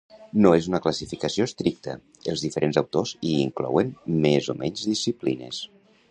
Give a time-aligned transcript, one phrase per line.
[0.43, 1.93] No és una classificació estricta,
[2.33, 3.91] els diferents autors i inclouen
[4.27, 5.61] més o menys disciplines.